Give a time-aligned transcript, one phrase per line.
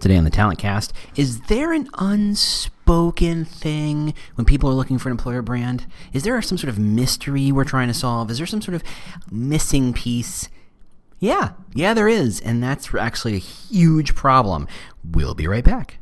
[0.00, 5.10] Today on the Talent Cast, is there an unspoken thing when people are looking for
[5.10, 5.84] an employer brand?
[6.14, 8.30] Is there some sort of mystery we're trying to solve?
[8.30, 8.82] Is there some sort of
[9.30, 10.48] missing piece?
[11.18, 14.66] Yeah, yeah, there is, and that's actually a huge problem.
[15.04, 15.98] We'll be right back.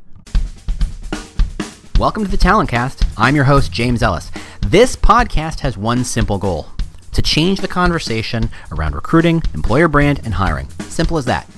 [1.98, 3.02] Welcome to the Talent Cast.
[3.16, 4.30] I'm your host, James Ellis.
[4.64, 6.68] This podcast has one simple goal
[7.10, 10.68] to change the conversation around recruiting, employer brand, and hiring.
[10.82, 11.50] Simple as that.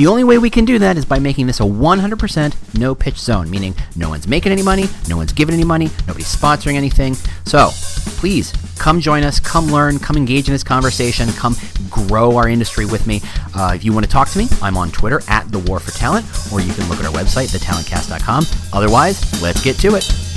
[0.00, 3.18] The only way we can do that is by making this a 100% no pitch
[3.18, 7.12] zone, meaning no one's making any money, no one's giving any money, nobody's sponsoring anything.
[7.44, 7.68] So
[8.16, 11.54] please come join us, come learn, come engage in this conversation, come
[11.90, 13.20] grow our industry with me.
[13.54, 15.90] Uh, if you want to talk to me, I'm on Twitter at The War for
[15.90, 18.44] Talent, or you can look at our website, thetalentcast.com.
[18.72, 20.29] Otherwise, let's get to it.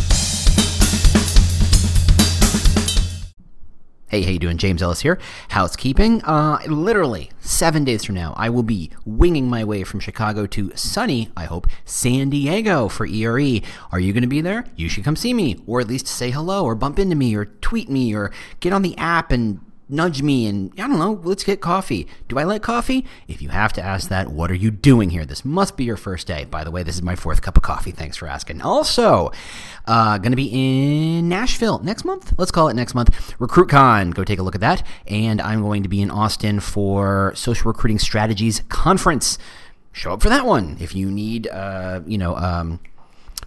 [4.13, 4.57] Hey, how you doing?
[4.59, 5.17] James Ellis here.
[5.49, 6.23] Housekeeping.
[6.23, 10.71] Uh, literally seven days from now, I will be winging my way from Chicago to
[10.75, 13.61] sunny, I hope, San Diego for ERE.
[13.91, 14.65] Are you going to be there?
[14.75, 17.45] You should come see me, or at least say hello, or bump into me, or
[17.45, 21.43] tweet me, or get on the app and nudge me and I don't know, let's
[21.43, 22.07] get coffee.
[22.27, 23.05] Do I like coffee?
[23.27, 25.25] If you have to ask that, what are you doing here?
[25.25, 26.45] This must be your first day.
[26.45, 27.91] By the way, this is my fourth cup of coffee.
[27.91, 28.61] Thanks for asking.
[28.61, 29.31] Also,
[29.85, 32.33] uh, going to be in Nashville next month.
[32.37, 33.37] Let's call it next month.
[33.37, 34.13] RecruitCon.
[34.13, 34.85] Go take a look at that.
[35.07, 39.37] And I'm going to be in Austin for Social Recruiting Strategies Conference.
[39.91, 42.35] Show up for that one if you need, uh, you know.
[42.35, 42.79] Um,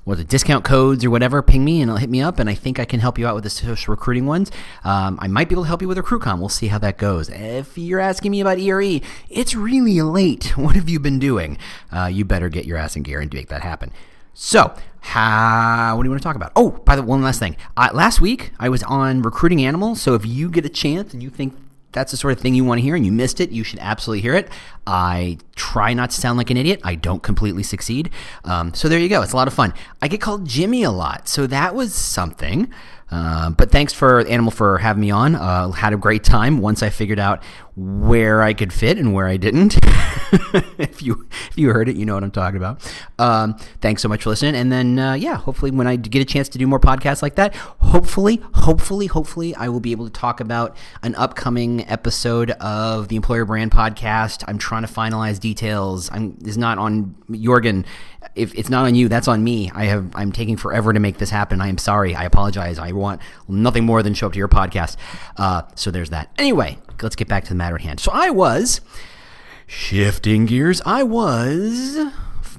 [0.07, 2.39] what the discount codes or whatever, ping me and it'll hit me up.
[2.39, 4.53] And I think I can help you out with the social recruiting ones.
[4.85, 6.39] Um, I might be able to help you with RecruitCon.
[6.39, 7.29] We'll see how that goes.
[7.29, 10.55] If you're asking me about ERE, it's really late.
[10.67, 11.59] What have you been doing?
[11.93, 13.93] Uh, you better get your ass in gear and make that happen.
[14.33, 16.53] So, how, what do you want to talk about?
[16.55, 17.57] Oh, by the way, one last thing.
[17.77, 20.01] Uh, last week, I was on Recruiting Animals.
[20.01, 21.55] So, if you get a chance and you think
[21.93, 23.79] that's the sort of thing you want to hear and you missed it, you should
[23.81, 24.49] absolutely hear it.
[24.87, 26.81] I try not to sound like an idiot.
[26.85, 28.11] I don't completely succeed.
[28.45, 29.23] Um, so there you go.
[29.23, 29.73] It's a lot of fun.
[30.03, 31.29] I get called Jimmy a lot.
[31.29, 32.73] So that was something.
[33.11, 35.37] Uh, but thanks for Animal for having me on.
[35.37, 37.43] Uh, had a great time once I figured out
[37.77, 39.77] where I could fit and where I didn't.
[40.79, 42.91] if you if you heard it, you know what I'm talking about.
[43.19, 44.57] Um, thanks so much for listening.
[44.57, 47.37] And then uh, yeah, hopefully when I get a chance to do more podcasts like
[47.37, 53.09] that, hopefully, hopefully, hopefully, I will be able to talk about an upcoming episode of
[53.09, 54.43] the Employer Brand Podcast.
[54.49, 56.11] I'm trying to finalize details.
[56.11, 57.85] I'm is not on Jorgen
[58.35, 59.71] if it's not on you, that's on me.
[59.75, 61.61] I have I'm taking forever to make this happen.
[61.61, 62.15] I am sorry.
[62.15, 62.79] I apologize.
[62.79, 64.97] I want nothing more than show up to your podcast.
[65.37, 66.31] Uh, so there's that.
[66.39, 68.01] Anyway, let's get back to the matter at hand.
[68.01, 68.81] So I was
[69.67, 70.83] shifting gears.
[70.85, 71.99] I was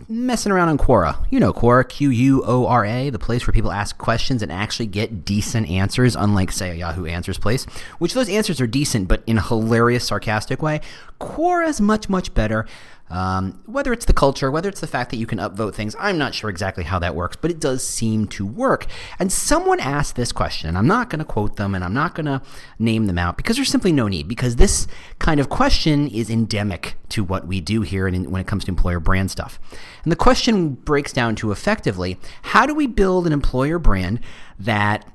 [0.10, 1.26] messing around on Quora.
[1.30, 4.52] You know Quora, Q U O R A, the place where people ask questions and
[4.52, 7.66] actually get decent answers, unlike, say, a Yahoo Answers place,
[8.00, 10.80] which those answers are decent, but in a hilarious, sarcastic way.
[11.20, 12.66] Quora is much, much better.
[13.10, 16.18] Um, whether it's the culture, whether it's the fact that you can upvote things, I'm
[16.18, 18.86] not sure exactly how that works, but it does seem to work.
[19.18, 22.16] And someone asked this question, and I'm not going to quote them and I'm not
[22.16, 22.42] going to
[22.80, 24.88] name them out because there's simply no need, because this
[25.20, 29.00] kind of question is endemic to what we do here when it comes to employer
[29.00, 29.60] brand stuff.
[30.04, 34.20] And the question breaks down to effectively how do we build an employer brand
[34.60, 35.10] that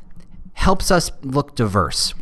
[0.54, 2.14] helps us look diverse?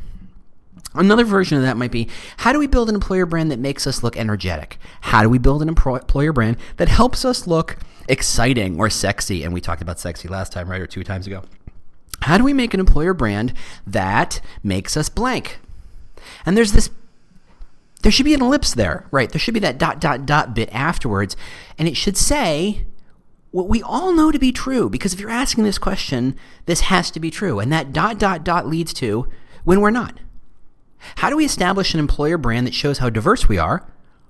[0.95, 2.09] Another version of that might be
[2.39, 4.79] how do we build an employer brand that makes us look energetic?
[5.03, 7.77] How do we build an employer brand that helps us look
[8.09, 9.45] exciting or sexy?
[9.45, 10.81] And we talked about sexy last time, right?
[10.81, 11.45] Or two times ago.
[12.23, 13.55] How do we make an employer brand
[13.87, 15.61] that makes us blank?
[16.45, 16.91] And there's this,
[18.03, 19.31] there should be an ellipse there, right?
[19.31, 21.37] There should be that dot, dot, dot bit afterwards.
[21.79, 22.85] And it should say
[23.53, 24.91] what we all know to be true.
[24.91, 26.37] Because if you're asking this question,
[26.67, 27.61] this has to be true.
[27.61, 29.29] And that dot, dot, dot leads to
[29.65, 30.19] when we're not.
[31.17, 33.87] How do we establish an employer brand that shows how diverse we are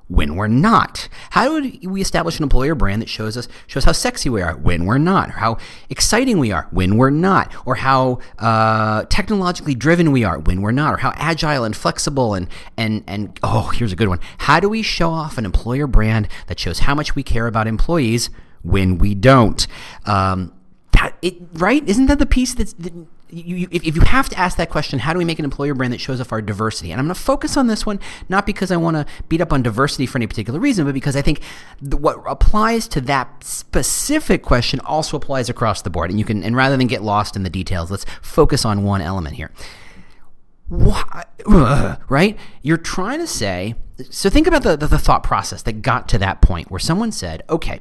[0.08, 1.08] when we're not?
[1.31, 4.56] How do we establish an employer brand that shows us shows how sexy we are
[4.56, 9.75] when we're not, or how exciting we are when we're not, or how uh, technologically
[9.75, 13.70] driven we are when we're not, or how agile and flexible and and and oh,
[13.75, 14.20] here's a good one.
[14.38, 17.66] How do we show off an employer brand that shows how much we care about
[17.66, 18.30] employees
[18.62, 19.66] when we don't?
[20.06, 20.53] Um,
[20.92, 21.89] that, it, right?
[21.89, 22.92] Isn't that the piece that's that,
[23.32, 25.74] you, you, if, you have to ask that question, how do we make an employer
[25.74, 26.92] brand that shows off our diversity?
[26.92, 29.53] And I'm going to focus on this one, not because I want to beat up
[29.53, 31.41] on diversity for any particular reason, but because I think
[31.80, 36.10] what applies to that specific question also applies across the board.
[36.10, 39.00] And you can, and rather than get lost in the details, let's focus on one
[39.00, 39.50] element here.
[42.09, 42.38] right?
[42.62, 43.74] You're trying to say,
[44.09, 47.12] so think about the, the, the thought process that got to that point where someone
[47.12, 47.80] said, okay,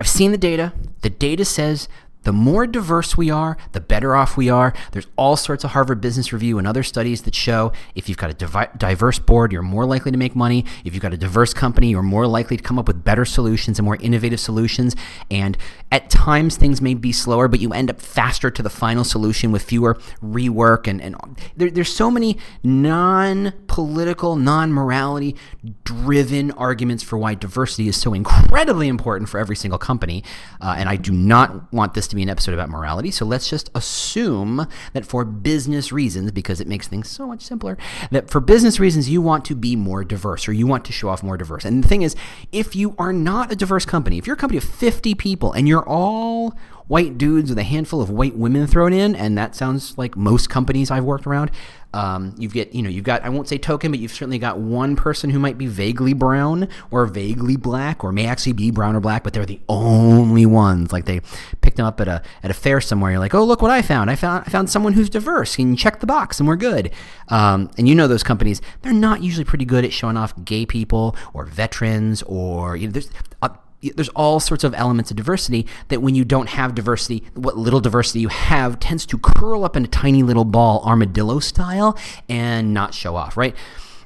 [0.00, 0.72] I've seen the data.
[1.02, 1.88] The data says
[2.22, 4.74] The more diverse we are, the better off we are.
[4.92, 8.30] There's all sorts of Harvard Business Review and other studies that show if you've got
[8.30, 10.64] a diverse board, you're more likely to make money.
[10.84, 13.78] If you've got a diverse company, you're more likely to come up with better solutions
[13.78, 14.94] and more innovative solutions.
[15.30, 15.56] And
[15.90, 19.50] at times, things may be slower, but you end up faster to the final solution
[19.50, 20.86] with fewer rework.
[20.86, 21.16] And, and
[21.56, 25.36] there, there's so many non political, non morality
[25.84, 30.22] driven arguments for why diversity is so incredibly important for every single company.
[30.60, 33.10] Uh, and I do not want this to be an episode about morality.
[33.10, 37.78] So let's just assume that for business reasons, because it makes things so much simpler,
[38.10, 41.08] that for business reasons, you want to be more diverse or you want to show
[41.08, 41.64] off more diverse.
[41.64, 42.14] And the thing is,
[42.52, 45.66] if you are not a diverse company, if you're a company of 50 people and
[45.66, 46.54] you're all
[46.88, 50.50] white dudes with a handful of white women thrown in, and that sounds like most
[50.50, 51.50] companies I've worked around.
[51.92, 54.58] Um, you've get, you know, you've got, I won't say token, but you've certainly got
[54.58, 58.94] one person who might be vaguely brown or vaguely black, or may actually be brown
[58.94, 60.92] or black, but they're the only ones.
[60.92, 61.20] Like they
[61.60, 63.10] picked them up at a at a fair somewhere.
[63.10, 64.08] You're like, oh, look what I found!
[64.10, 65.56] I found I found someone who's diverse.
[65.56, 66.92] Can you check the box, and we're good.
[67.28, 70.66] Um, and you know those companies, they're not usually pretty good at showing off gay
[70.66, 73.10] people or veterans or you know, there's.
[73.42, 73.48] Uh,
[73.82, 77.80] there's all sorts of elements of diversity that when you don't have diversity, what little
[77.80, 81.96] diversity you have tends to curl up in a tiny little ball, armadillo style,
[82.28, 83.56] and not show off, right?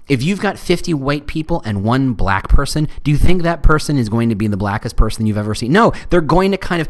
[0.06, 3.97] If you've got 50 white people and one black person, do you think that person
[3.97, 5.73] is going to be the blackest person you've ever seen?
[5.73, 6.88] No, they're going to kind of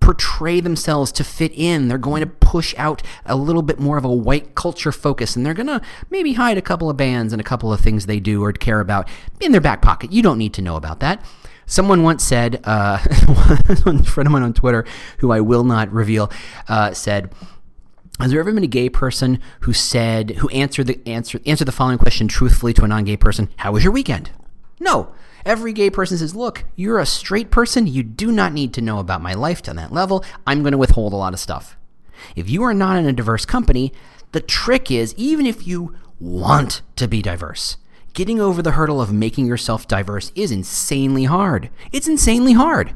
[0.00, 1.88] portray themselves to fit in.
[1.88, 5.46] They're going to push out a little bit more of a white culture focus, and
[5.46, 5.80] they're going to
[6.10, 8.80] maybe hide a couple of bands and a couple of things they do or care
[8.80, 9.08] about
[9.40, 10.12] in their back pocket.
[10.12, 11.24] You don't need to know about that.
[11.66, 12.98] Someone once said, uh,
[13.82, 14.84] one friend of mine on Twitter,
[15.18, 16.30] who I will not reveal,
[16.68, 17.32] uh, said,
[18.20, 21.72] has there ever been a gay person who said, who answered the answer, answered the
[21.72, 23.50] following question truthfully to a non-gay person?
[23.56, 24.30] How was your weekend?
[24.80, 25.12] No.
[25.44, 27.86] Every gay person says, look, you're a straight person.
[27.86, 30.24] You do not need to know about my life to that level.
[30.46, 31.76] I'm going to withhold a lot of stuff.
[32.34, 33.92] If you are not in a diverse company,
[34.32, 37.76] the trick is, even if you want to be diverse,
[38.16, 41.68] getting over the hurdle of making yourself diverse is insanely hard.
[41.92, 42.94] It's insanely hard.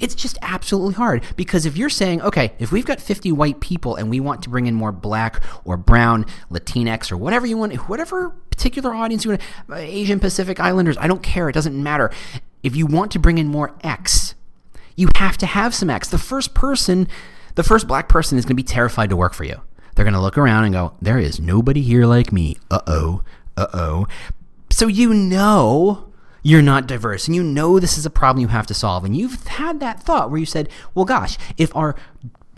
[0.00, 3.96] It's just absolutely hard because if you're saying, okay, if we've got 50 white people
[3.96, 7.74] and we want to bring in more black or brown, Latinx or whatever you want,
[7.86, 11.50] whatever particular audience you want, uh, Asian Pacific Islanders, I don't care.
[11.50, 12.10] It doesn't matter.
[12.62, 14.34] If you want to bring in more X,
[14.96, 16.08] you have to have some X.
[16.08, 17.08] The first person,
[17.56, 19.60] the first black person is going to be terrified to work for you.
[19.94, 22.56] They're going to look around and go, there is nobody here like me.
[22.70, 23.22] Uh oh.
[23.54, 24.06] Uh oh.
[24.82, 26.12] So you know
[26.42, 29.04] you're not diverse and you know this is a problem you have to solve.
[29.04, 31.94] And you've had that thought where you said, well, gosh, if our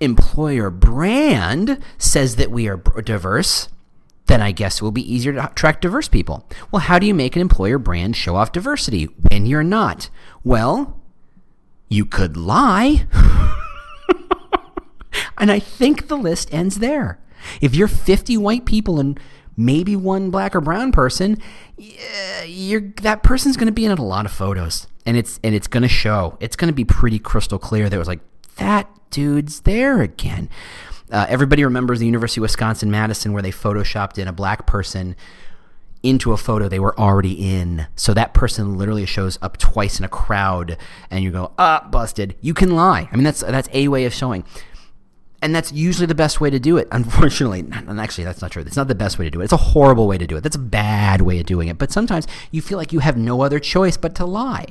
[0.00, 3.68] employer brand says that we are diverse,
[4.24, 6.48] then I guess it will be easier to attract diverse people.
[6.72, 10.08] Well, how do you make an employer brand show off diversity when you're not?
[10.42, 10.98] Well,
[11.90, 13.06] you could lie.
[15.36, 17.18] and I think the list ends there.
[17.60, 19.20] If you're 50 white people and
[19.56, 21.38] maybe one black or brown person,
[22.46, 25.66] you're that person's going to be in a lot of photos, and it's and it's
[25.66, 26.36] going to show.
[26.40, 27.88] It's going to be pretty crystal clear.
[27.88, 28.20] That was like
[28.56, 30.48] that dude's there again.
[31.10, 35.14] Uh, everybody remembers the University of Wisconsin Madison where they photoshopped in a black person
[36.02, 37.86] into a photo they were already in.
[37.96, 40.76] So that person literally shows up twice in a crowd,
[41.10, 42.36] and you go, ah, busted.
[42.40, 43.08] You can lie.
[43.10, 44.44] I mean, that's that's a way of showing
[45.44, 46.88] and that's usually the best way to do it.
[46.90, 47.66] Unfortunately,
[48.00, 48.62] actually, that's not true.
[48.62, 49.44] It's not the best way to do it.
[49.44, 50.40] It's a horrible way to do it.
[50.40, 51.76] That's a bad way of doing it.
[51.76, 54.68] But sometimes you feel like you have no other choice but to lie.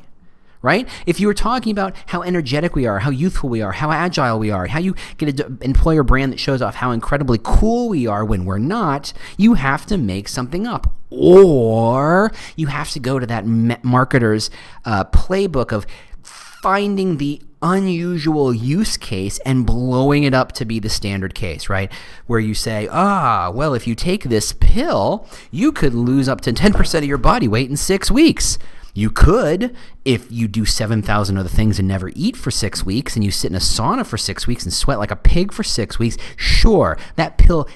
[0.63, 0.87] Right?
[1.05, 4.39] If you were talking about how energetic we are, how youthful we are, how agile
[4.39, 8.07] we are, how you get an employer brand that shows off how incredibly cool we
[8.07, 10.91] are when we're not, you have to make something up.
[11.11, 14.49] Or you have to go to that marketer's
[14.85, 15.85] uh, playbook of
[16.23, 21.91] finding the unusual use case and blowing it up to be the standard case, right?
[22.27, 26.53] Where you say, ah, well, if you take this pill, you could lose up to
[26.53, 28.59] 10% of your body weight in six weeks.
[28.93, 33.25] You could if you do 7,000 other things and never eat for six weeks and
[33.25, 35.97] you sit in a sauna for six weeks and sweat like a pig for six
[35.97, 36.15] weeks.
[36.35, 37.67] Sure, that pill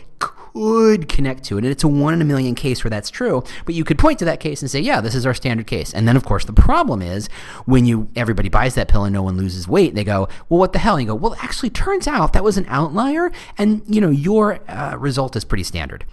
[0.58, 1.64] could connect to it.
[1.64, 3.44] And it's a one in a million case where that's true.
[3.66, 5.94] But you could point to that case and say, yeah, this is our standard case.
[5.94, 7.28] And then, of course, the problem is
[7.66, 10.74] when you everybody buys that pill and no one loses weight, they go, well, what
[10.74, 10.96] the hell?
[10.96, 14.60] And you go, well, actually, turns out that was an outlier, and you know your
[14.70, 16.06] uh, result is pretty standard.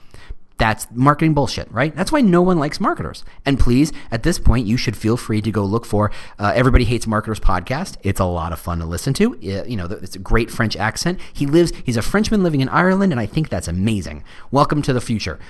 [0.56, 1.94] That's marketing bullshit, right?
[1.96, 3.24] That's why no one likes marketers.
[3.44, 6.84] And please, at this point, you should feel free to go look for uh, Everybody
[6.84, 7.96] Hates Marketers podcast.
[8.04, 9.34] It's a lot of fun to listen to.
[9.40, 11.18] It, you know, it's a great French accent.
[11.32, 14.22] He lives, he's a Frenchman living in Ireland, and I think that's amazing.
[14.52, 15.40] Welcome to the future.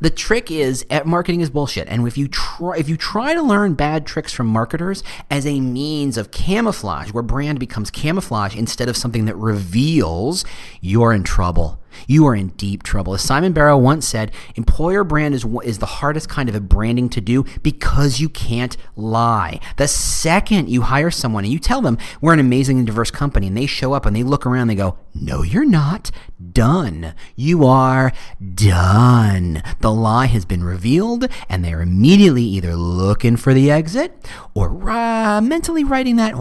[0.00, 3.40] the trick is at marketing is bullshit and if you try if you try to
[3.40, 8.88] learn bad tricks from marketers as a means of camouflage where brand becomes camouflage instead
[8.88, 10.44] of something that reveals
[10.80, 13.14] you're in trouble you are in deep trouble.
[13.14, 17.08] As Simon Barrow once said, employer brand is, is the hardest kind of a branding
[17.10, 19.60] to do because you can't lie.
[19.76, 23.46] The second you hire someone and you tell them we're an amazing and diverse company
[23.46, 26.10] and they show up and they look around, and they go, no, you're not.
[26.52, 27.14] Done.
[27.36, 28.12] You are
[28.54, 29.62] done.
[29.80, 34.12] The lie has been revealed and they're immediately either looking for the exit
[34.54, 36.34] or uh, mentally writing that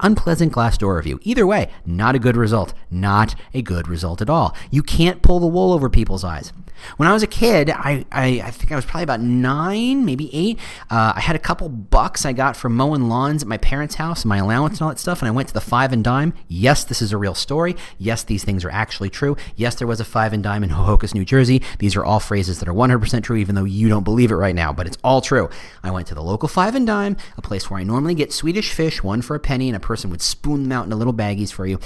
[0.00, 1.20] unpleasant Glassdoor review.
[1.22, 2.74] Either way, not a good result.
[2.90, 4.56] Not a good result at all.
[4.70, 6.52] You can't pull the wool over people's eyes.
[6.96, 10.34] When I was a kid, I, I, I think I was probably about nine, maybe
[10.34, 10.58] eight.
[10.90, 14.24] Uh, I had a couple bucks I got from mowing lawns at my parents' house,
[14.24, 16.34] my allowance and all that stuff, and I went to the five and dime.
[16.48, 17.76] Yes, this is a real story.
[17.98, 19.36] Yes, these things are actually true.
[19.56, 21.62] Yes, there was a five and dime in Ho-Ho-Kus, New Jersey.
[21.78, 24.54] These are all phrases that are 100% true, even though you don't believe it right
[24.54, 25.48] now, but it's all true.
[25.82, 28.72] I went to the local five and dime, a place where I normally get Swedish
[28.72, 31.52] fish, one for a penny, and a person would spoon them out into little baggies
[31.52, 31.78] for you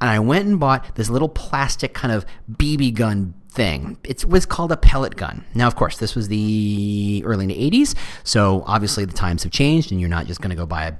[0.00, 3.98] and I went and bought this little plastic kind of BB gun thing.
[4.04, 5.44] It was called a pellet gun.
[5.54, 10.00] Now, of course, this was the early 80s, so obviously the times have changed, and
[10.00, 10.94] you're not just going to go buy a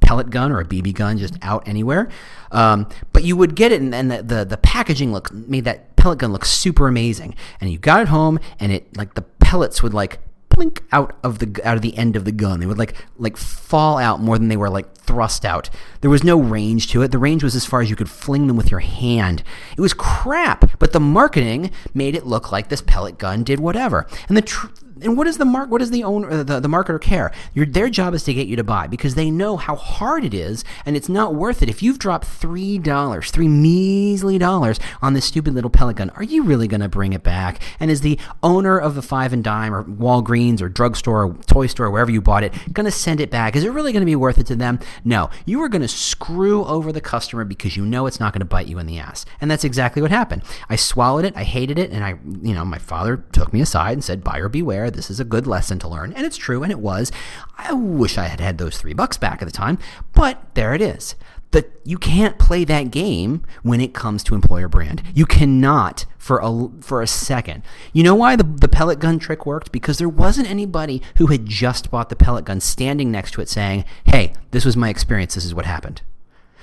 [0.00, 2.08] pellet gun or a BB gun just out anywhere.
[2.52, 5.96] Um, but you would get it, and, and the, the, the packaging look made that
[5.96, 7.34] pellet gun look super amazing.
[7.60, 11.38] And you got it home, and it like the pellets would like blink out of
[11.38, 12.60] the out of the end of the gun.
[12.60, 15.70] They would like like fall out more than they were like thrust out.
[16.00, 17.12] There was no range to it.
[17.12, 19.42] The range was as far as you could fling them with your hand.
[19.76, 24.06] It was crap, but the marketing made it look like this pellet gun did whatever.
[24.28, 24.68] And the tr-
[25.02, 25.70] and what does the mark?
[25.70, 27.30] What does the owner, the, the marketer care?
[27.52, 30.32] Your, their job is to get you to buy because they know how hard it
[30.32, 31.68] is, and it's not worth it.
[31.68, 36.22] If you've dropped three dollars, three measly dollars on this stupid little pellet gun, are
[36.22, 37.60] you really going to bring it back?
[37.78, 41.66] And is the owner of the five and dime or Walgreens or drugstore or toy
[41.66, 43.54] store, or wherever you bought it, going to send it back?
[43.54, 44.78] Is it really going to be worth it to them?
[45.04, 48.40] No, you are going to screw over the customer because you know it's not going
[48.40, 50.42] to bite you in the ass, and that's exactly what happened.
[50.68, 53.92] I swallowed it, I hated it, and I, you know, my father took me aside
[53.92, 56.12] and said, "Buyer beware." This is a good lesson to learn.
[56.12, 57.12] And it's true, and it was.
[57.58, 59.78] I wish I had had those three bucks back at the time,
[60.12, 61.14] but there it is.
[61.52, 65.02] That you can't play that game when it comes to employer brand.
[65.14, 67.62] You cannot for a for a second.
[67.92, 69.72] You know why the the pellet gun trick worked?
[69.72, 73.48] Because there wasn't anybody who had just bought the pellet gun standing next to it
[73.48, 75.34] saying, "Hey, this was my experience.
[75.34, 76.02] This is what happened."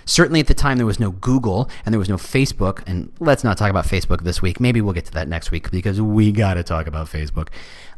[0.05, 2.83] Certainly at the time, there was no Google and there was no Facebook.
[2.85, 4.59] And let's not talk about Facebook this week.
[4.59, 7.47] Maybe we'll get to that next week because we got to talk about Facebook.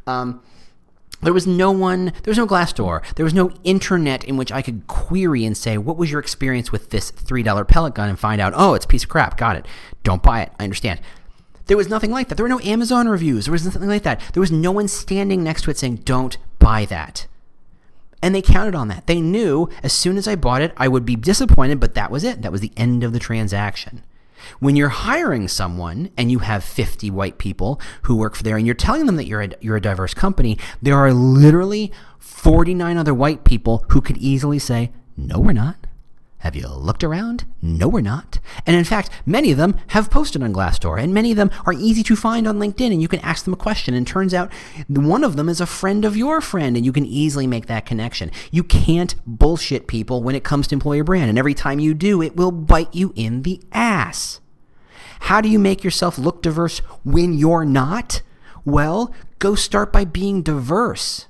[0.06, 0.42] Um,
[1.21, 3.01] there was no one, there was no Glassdoor.
[3.15, 6.71] There was no internet in which I could query and say, what was your experience
[6.71, 9.38] with this $3 pellet gun and find out, oh, it's a piece of crap.
[9.38, 9.65] Got it.
[10.03, 10.51] Don't buy it.
[10.59, 11.00] I understand.
[11.67, 12.35] There was nothing like that.
[12.35, 13.45] There were no Amazon reviews.
[13.45, 14.21] There was nothing like that.
[14.33, 17.25] There was no one standing next to it saying, don't buy that.
[18.21, 19.07] And they counted on that.
[19.07, 22.24] They knew as soon as I bought it, I would be disappointed, but that was
[22.24, 22.41] it.
[22.41, 24.03] That was the end of the transaction.
[24.59, 28.65] When you're hiring someone and you have 50 white people who work for there and
[28.65, 33.13] you're telling them that you're a, you're a diverse company, there are literally 49 other
[33.13, 35.85] white people who could easily say, No, we're not.
[36.45, 37.45] Have you looked around?
[37.59, 38.37] No, we're not.
[38.67, 41.73] And in fact, many of them have posted on Glassdoor, and many of them are
[41.73, 44.53] easy to find on LinkedIn, and you can ask them a question, and turns out
[44.87, 47.87] one of them is a friend of your friend, and you can easily make that
[47.87, 48.29] connection.
[48.51, 52.21] You can't bullshit people when it comes to employer brand, and every time you do,
[52.21, 54.39] it will bite you in the ass.
[55.21, 58.21] How do you make yourself look diverse when you're not?
[58.65, 61.25] Well, go start by being diverse.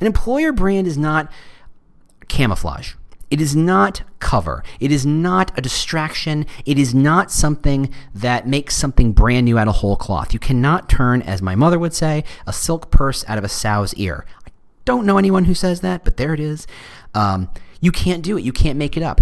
[0.00, 1.30] An employer brand is not
[2.26, 2.94] camouflage.
[3.30, 4.62] It is not cover.
[4.80, 6.46] It is not a distraction.
[6.64, 10.32] It is not something that makes something brand new out of whole cloth.
[10.32, 13.94] You cannot turn, as my mother would say, a silk purse out of a sow's
[13.94, 14.24] ear.
[14.46, 14.50] I
[14.84, 16.66] don't know anyone who says that, but there it is.
[17.14, 17.50] Um,
[17.80, 18.44] you can't do it.
[18.44, 19.20] You can't make it up.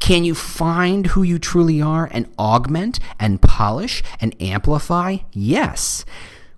[0.00, 5.18] Can you find who you truly are and augment and polish and amplify?
[5.32, 6.04] Yes.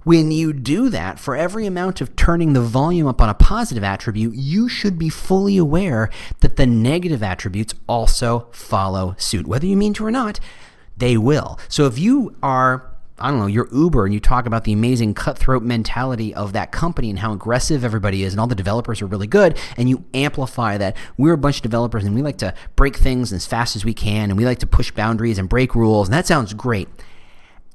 [0.08, 3.84] When you do that, for every amount of turning the volume up on a positive
[3.84, 6.08] attribute, you should be fully aware
[6.40, 9.46] that the negative attributes also follow suit.
[9.46, 10.40] Whether you mean to or not,
[10.96, 11.58] they will.
[11.68, 15.12] So if you are I don't know, you're Uber and you talk about the amazing
[15.12, 19.06] cutthroat mentality of that company and how aggressive everybody is and all the developers are
[19.06, 22.54] really good, and you amplify that we're a bunch of developers and we like to
[22.76, 25.74] break things as fast as we can and we like to push boundaries and break
[25.74, 26.88] rules, and that sounds great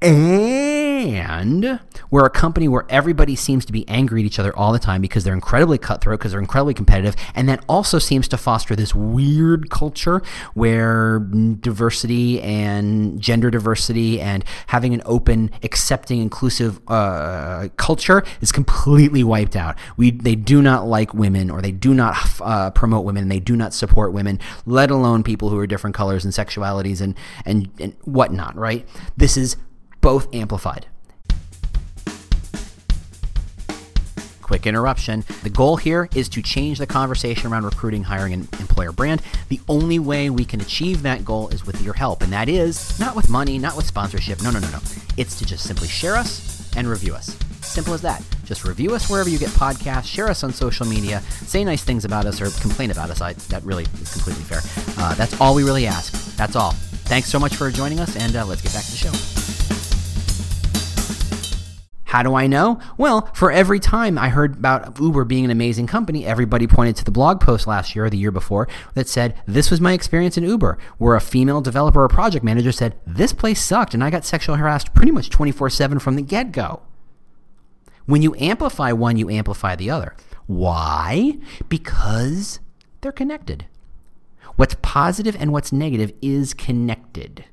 [0.04, 1.80] and
[2.10, 5.00] we're a company where everybody seems to be angry at each other all the time
[5.00, 8.94] because they're incredibly cutthroat, because they're incredibly competitive, and that also seems to foster this
[8.94, 18.22] weird culture where diversity and gender diversity and having an open, accepting, inclusive uh, culture
[18.40, 19.76] is completely wiped out.
[19.96, 23.40] We they do not like women, or they do not uh, promote women, and they
[23.40, 27.70] do not support women, let alone people who are different colors and sexualities and and
[27.80, 28.54] and whatnot.
[28.54, 28.86] Right?
[29.16, 29.56] This is
[30.04, 30.84] both amplified.
[34.42, 35.24] Quick interruption.
[35.42, 39.22] The goal here is to change the conversation around recruiting, hiring, and employer brand.
[39.48, 43.00] The only way we can achieve that goal is with your help, and that is
[43.00, 44.42] not with money, not with sponsorship.
[44.42, 44.80] No, no, no, no.
[45.16, 47.34] It's to just simply share us and review us.
[47.62, 48.22] Simple as that.
[48.44, 52.04] Just review us wherever you get podcasts, share us on social media, say nice things
[52.04, 53.22] about us, or complain about us.
[53.22, 54.60] I, that really is completely fair.
[55.02, 56.12] Uh, that's all we really ask.
[56.36, 56.72] That's all.
[57.06, 59.33] Thanks so much for joining us, and uh, let's get back to the show.
[62.14, 62.78] How do I know?
[62.96, 67.04] Well, for every time I heard about Uber being an amazing company, everybody pointed to
[67.04, 70.38] the blog post last year or the year before that said, This was my experience
[70.38, 74.10] in Uber, where a female developer or project manager said, This place sucked, and I
[74.10, 76.82] got sexually harassed pretty much 24 7 from the get go.
[78.06, 80.14] When you amplify one, you amplify the other.
[80.46, 81.38] Why?
[81.68, 82.60] Because
[83.00, 83.66] they're connected.
[84.54, 87.46] What's positive and what's negative is connected.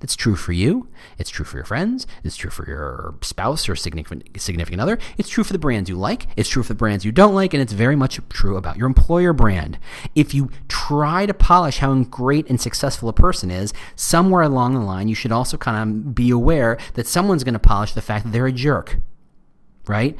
[0.00, 0.88] That's true for you.
[1.18, 2.06] It's true for your friends.
[2.24, 4.98] It's true for your spouse or significant, significant other.
[5.18, 6.26] It's true for the brands you like.
[6.36, 7.52] It's true for the brands you don't like.
[7.52, 9.78] And it's very much true about your employer brand.
[10.14, 14.80] If you try to polish how great and successful a person is, somewhere along the
[14.80, 18.24] line, you should also kind of be aware that someone's going to polish the fact
[18.24, 18.96] that they're a jerk,
[19.86, 20.16] right?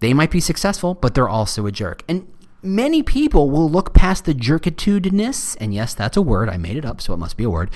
[0.00, 2.02] They might be successful, but they're also a jerk.
[2.08, 2.26] And
[2.66, 6.48] many people will look past the jerkitudinous, and yes, that's a word.
[6.48, 7.70] I made it up, so it must be a word,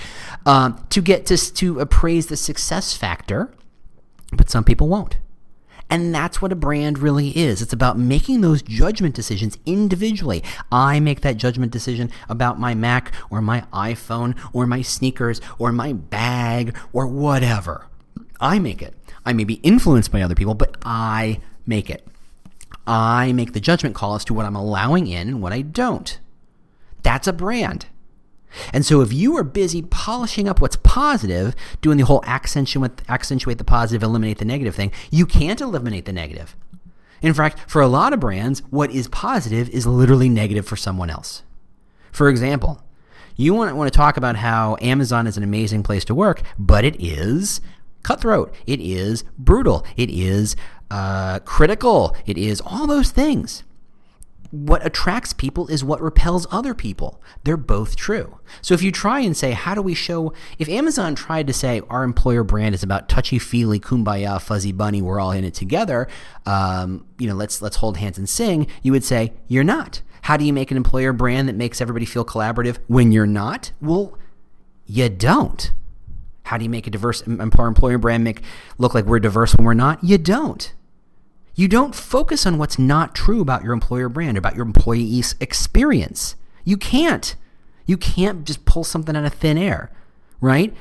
[0.45, 3.51] um, to get to, to appraise the success factor,
[4.33, 5.17] but some people won't.
[5.89, 7.61] And that's what a brand really is.
[7.61, 10.41] It's about making those judgment decisions individually.
[10.71, 15.73] I make that judgment decision about my Mac or my iPhone or my sneakers or
[15.73, 17.87] my bag or whatever.
[18.39, 18.93] I make it.
[19.25, 22.07] I may be influenced by other people, but I make it.
[22.91, 26.19] I make the judgment call as to what I'm allowing in and what I don't.
[27.03, 27.85] That's a brand.
[28.73, 33.63] And so if you are busy polishing up what's positive, doing the whole accentuate, the
[33.65, 36.53] positive, eliminate the negative thing, you can't eliminate the negative.
[37.21, 41.09] In fact, for a lot of brands, what is positive is literally negative for someone
[41.09, 41.43] else.
[42.11, 42.83] For example,
[43.37, 46.99] you want to talk about how Amazon is an amazing place to work, but it
[46.99, 47.61] is
[48.03, 48.53] cutthroat.
[48.67, 49.85] It is brutal.
[49.95, 50.57] It is
[50.91, 52.15] uh, critical.
[52.25, 53.63] It is all those things.
[54.51, 57.21] What attracts people is what repels other people.
[57.45, 58.39] They're both true.
[58.61, 61.81] So if you try and say, how do we show, if Amazon tried to say
[61.89, 66.09] our employer brand is about touchy feely, kumbaya, fuzzy bunny, we're all in it together,
[66.45, 70.01] um, you know, let's let's hold hands and sing, you would say you're not.
[70.23, 73.71] How do you make an employer brand that makes everybody feel collaborative when you're not?
[73.81, 74.17] Well,
[74.85, 75.71] you don't.
[76.43, 78.41] How do you make a diverse employer brand make
[78.77, 80.03] look like we're diverse when we're not?
[80.03, 80.73] You don't.
[81.55, 86.35] You don't focus on what's not true about your employer brand, about your employee's experience.
[86.63, 87.35] You can't.
[87.85, 89.91] You can't just pull something out of thin air,
[90.39, 90.73] right?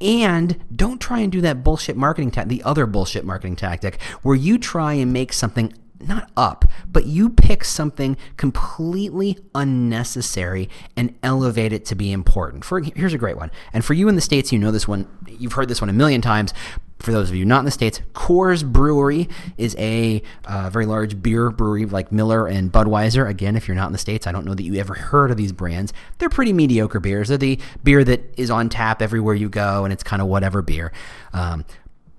[0.00, 4.36] And don't try and do that bullshit marketing tactic, the other bullshit marketing tactic, where
[4.36, 11.72] you try and make something not up, but you pick something completely unnecessary and elevate
[11.72, 12.64] it to be important.
[12.64, 13.50] For here's a great one.
[13.72, 15.08] And for you in the states, you know this one.
[15.26, 16.54] You've heard this one a million times.
[16.98, 21.22] For those of you not in the states, Coors Brewery is a uh, very large
[21.22, 23.28] beer brewery like Miller and Budweiser.
[23.28, 25.36] Again, if you're not in the states, I don't know that you ever heard of
[25.36, 25.92] these brands.
[26.18, 27.28] They're pretty mediocre beers.
[27.28, 30.60] They're the beer that is on tap everywhere you go, and it's kind of whatever
[30.60, 30.92] beer.
[31.32, 31.64] Um,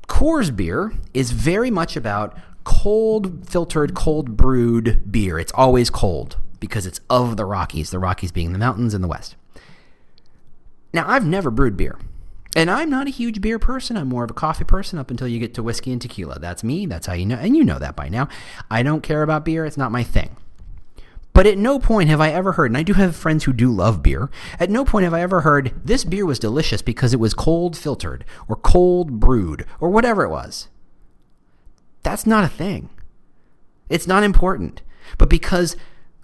[0.08, 5.38] Coors beer is very much about cold filtered, cold brewed beer.
[5.39, 9.08] It's always cold because it's of the Rockies, the Rockies being the mountains in the
[9.08, 9.36] west.
[10.94, 11.98] Now, I've never brewed beer.
[12.56, 13.96] And I'm not a huge beer person.
[13.96, 16.40] I'm more of a coffee person up until you get to whiskey and tequila.
[16.40, 16.86] That's me.
[16.86, 17.36] That's how you know.
[17.36, 18.28] And you know that by now.
[18.72, 19.66] I don't care about beer.
[19.66, 20.36] It's not my thing.
[21.32, 23.72] But at no point have I ever heard, and I do have friends who do
[23.72, 27.20] love beer, at no point have I ever heard this beer was delicious because it
[27.20, 30.68] was cold filtered or cold brewed or whatever it was.
[32.04, 32.90] That's not a thing.
[33.90, 34.82] It's not important.
[35.18, 35.78] But because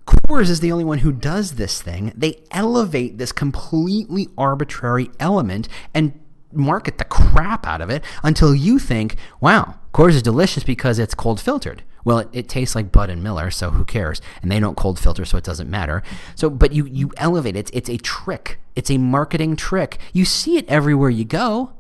[0.06, 5.68] Coors is the only one who does this thing, they elevate this completely arbitrary element
[5.94, 6.20] and
[6.52, 11.14] market the crap out of it until you think, wow, Coors is delicious because it's
[11.14, 11.84] cold filtered.
[12.04, 14.22] Well, it, it, tastes like Bud and Miller, so who cares?
[14.42, 16.04] And they don't cold filter, so it doesn't matter.
[16.36, 17.60] So, but you you elevate it.
[17.60, 18.60] It's, it's a trick.
[18.76, 19.98] It's a marketing trick.
[20.14, 21.74] You see it everywhere you go.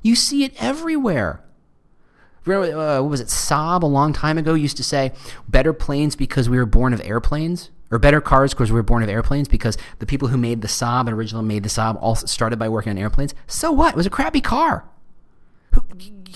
[0.00, 1.42] You see it everywhere.
[2.44, 3.28] Remember, uh, what was it?
[3.28, 5.12] Saab a long time ago used to say,
[5.48, 9.02] better planes because we were born of airplanes, or better cars because we were born
[9.02, 12.14] of airplanes because the people who made the Saab and originally made the Saab all
[12.14, 13.34] started by working on airplanes.
[13.46, 13.94] So what?
[13.94, 14.84] It was a crappy car.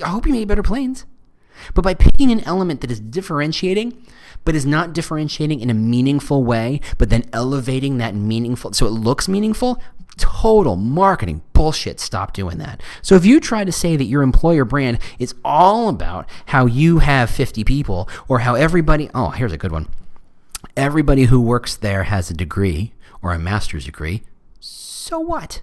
[0.02, 1.04] I hope you made better planes.
[1.74, 4.04] But by picking an element that is differentiating,
[4.44, 8.90] but is not differentiating in a meaningful way, but then elevating that meaningful so it
[8.90, 9.80] looks meaningful,
[10.16, 12.00] total marketing bullshit.
[12.00, 12.82] Stop doing that.
[13.02, 16.98] So if you try to say that your employer brand is all about how you
[16.98, 19.88] have 50 people or how everybody, oh, here's a good one.
[20.76, 24.22] Everybody who works there has a degree or a master's degree.
[24.60, 25.60] So what?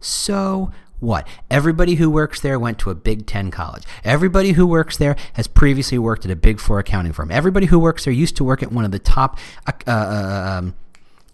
[0.00, 1.26] So what?
[1.50, 3.84] Everybody who works there went to a Big Ten college.
[4.04, 7.30] Everybody who works there has previously worked at a Big Four accounting firm.
[7.30, 10.74] Everybody who works there used to work at one of the top uh, uh, um,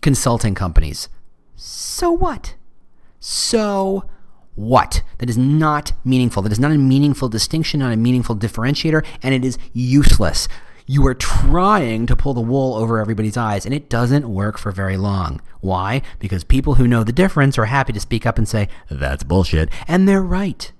[0.03, 1.09] consulting companies.
[1.57, 2.55] So what?
[3.20, 4.05] So
[4.55, 5.03] what?
[5.18, 6.42] That is not meaningful.
[6.42, 10.46] That is not a meaningful distinction, not a meaningful differentiator, and it is useless.
[10.87, 14.70] You are trying to pull the wool over everybody's eyes, and it doesn't work for
[14.70, 15.40] very long.
[15.61, 16.03] Why?
[16.18, 19.70] Because people who know the difference are happy to speak up and say, that's bullshit,
[19.88, 20.73] and they're right.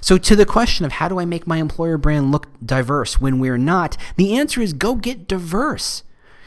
[0.00, 3.40] So, to the question of how do I make my employer brand look diverse when
[3.40, 6.04] we're not, the answer is go get diverse.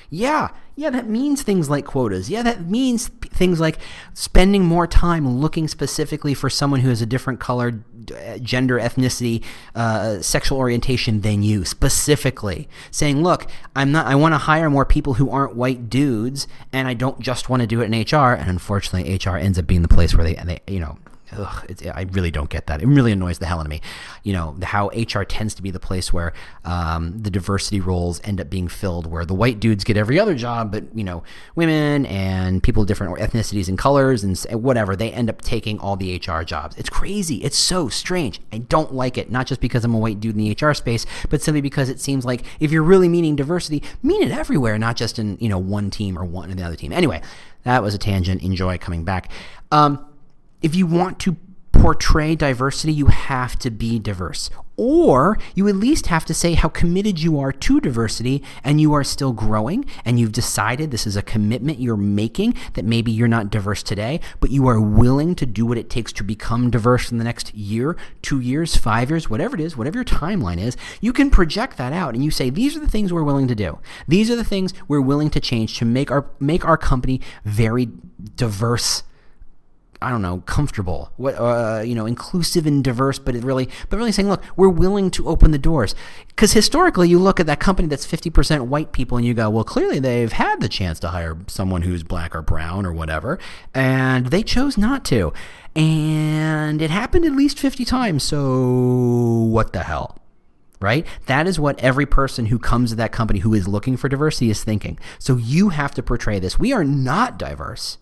[0.09, 2.29] Yeah, yeah, that means things like quotas.
[2.29, 3.77] Yeah, that means things like
[4.13, 7.83] spending more time looking specifically for someone who has a different color,
[8.39, 9.43] gender, ethnicity,
[9.75, 12.67] uh, sexual orientation than you, specifically.
[12.91, 16.87] Saying, look, I'm not, I want to hire more people who aren't white dudes, and
[16.87, 18.33] I don't just want to do it in HR.
[18.33, 20.97] And unfortunately, HR ends up being the place where they, they you know,
[21.37, 22.81] ugh, I really don't get that.
[22.81, 23.81] It really annoys the hell out of me.
[24.23, 26.33] You know, how HR tends to be the place where
[26.65, 30.35] um, the diversity roles end up being filled, where the white dudes get every other
[30.35, 31.23] job, but, you know,
[31.55, 35.95] women and people of different ethnicities and colors and whatever, they end up taking all
[35.95, 36.75] the HR jobs.
[36.77, 37.37] It's crazy.
[37.37, 38.41] It's so strange.
[38.51, 41.05] I don't like it, not just because I'm a white dude in the HR space,
[41.29, 44.95] but simply because it seems like if you're really meaning diversity, mean it everywhere, not
[44.95, 46.91] just in, you know, one team or one in the other team.
[46.91, 47.21] Anyway,
[47.63, 48.41] that was a tangent.
[48.41, 49.31] Enjoy coming back.
[49.71, 50.05] Um,
[50.61, 51.37] if you want to
[51.81, 54.51] portray diversity, you have to be diverse.
[54.77, 58.93] Or you at least have to say how committed you are to diversity and you
[58.93, 63.27] are still growing and you've decided this is a commitment you're making that maybe you're
[63.27, 67.11] not diverse today, but you are willing to do what it takes to become diverse
[67.11, 70.77] in the next year, two years, five years, whatever it is, whatever your timeline is.
[70.99, 73.55] You can project that out and you say, these are the things we're willing to
[73.55, 73.79] do.
[74.07, 77.89] These are the things we're willing to change to make our, make our company very
[78.35, 79.01] diverse
[80.01, 84.11] I don't know, comfortable, what, uh, you know, inclusive and diverse, but really, but really
[84.11, 85.93] saying, look, we're willing to open the doors.
[86.27, 89.63] Because historically, you look at that company that's 50% white people and you go, well,
[89.63, 93.37] clearly they've had the chance to hire someone who's black or brown or whatever,
[93.75, 95.33] and they chose not to.
[95.75, 100.17] And it happened at least 50 times, so what the hell?
[100.79, 101.05] right?
[101.27, 104.49] That is what every person who comes to that company who is looking for diversity
[104.49, 104.97] is thinking.
[105.19, 106.57] So you have to portray this.
[106.57, 107.99] We are not diverse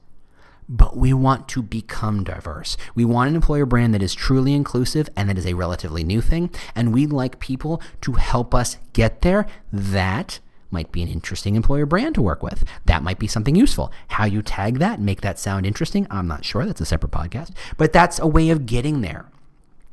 [0.69, 2.77] but we want to become diverse.
[2.93, 6.21] We want an employer brand that is truly inclusive and that is a relatively new
[6.21, 6.51] thing.
[6.75, 9.47] And we'd like people to help us get there.
[9.73, 10.39] That
[10.71, 12.63] might be an interesting employer brand to work with.
[12.85, 13.91] That might be something useful.
[14.09, 16.65] How you tag that and make that sound interesting, I'm not sure.
[16.65, 17.51] That's a separate podcast.
[17.77, 19.25] But that's a way of getting there.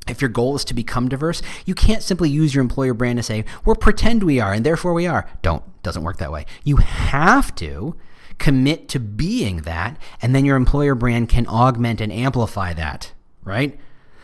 [0.06, 3.22] If your goal is to become diverse, you can't simply use your employer brand to
[3.22, 5.28] say, we're pretend we are and therefore we are.
[5.40, 5.64] Don't.
[5.82, 6.44] Doesn't work that way.
[6.64, 7.96] You have to
[8.38, 13.12] commit to being that, and then your employer brand can augment and amplify that,
[13.44, 13.78] right?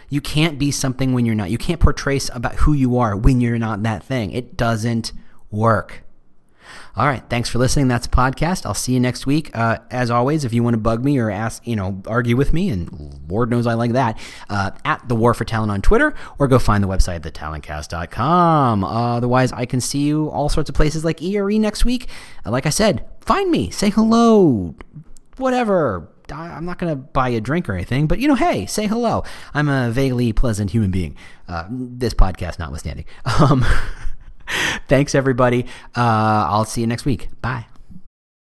[0.08, 1.50] You can't be something when you're not.
[1.50, 4.32] You can't portray about who you are when you're not that thing.
[4.32, 5.12] It doesn't
[5.50, 6.02] work.
[6.96, 7.22] All right.
[7.28, 7.88] Thanks for listening.
[7.88, 8.66] That's a podcast.
[8.66, 9.50] I'll see you next week.
[9.56, 12.52] Uh, as always, if you want to bug me or ask, you know, argue with
[12.52, 16.14] me, and Lord knows I like that, uh, at the War for Talent on Twitter,
[16.38, 18.84] or go find the website, thetalentcast.com.
[18.84, 22.08] Uh, otherwise, I can see you all sorts of places like ERE next week.
[22.44, 24.74] Uh, like I said, find me, say hello,
[25.36, 26.08] whatever.
[26.30, 29.24] I'm not going to buy a drink or anything, but you know, hey, say hello.
[29.52, 31.16] I'm a vaguely pleasant human being.
[31.48, 33.04] Uh, this podcast notwithstanding.
[33.40, 33.64] Um,
[34.88, 35.64] Thanks, everybody.
[35.96, 37.28] Uh, I'll see you next week.
[37.40, 37.66] Bye.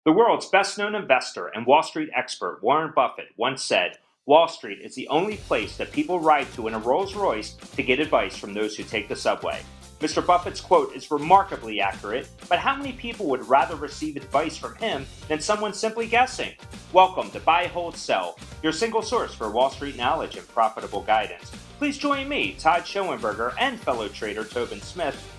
[0.04, 4.80] The world's best known investor and Wall Street expert, Warren Buffett, once said Wall Street
[4.82, 8.36] is the only place that people ride to in a Rolls Royce to get advice
[8.36, 9.60] from those who take the subway.
[10.00, 10.24] Mr.
[10.24, 15.04] Buffett's quote is remarkably accurate, but how many people would rather receive advice from him
[15.26, 16.52] than someone simply guessing?
[16.92, 21.50] Welcome to Buy, Hold, Sell, your single source for Wall Street knowledge and profitable guidance.
[21.78, 25.16] Please join me, Todd Schoenberger, and fellow trader Tobin Smith,